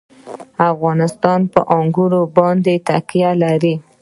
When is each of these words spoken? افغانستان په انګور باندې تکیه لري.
افغانستان 0.71 1.39
په 1.53 1.59
انګور 1.77 2.13
باندې 2.37 2.73
تکیه 2.87 3.31
لري. 3.43 3.75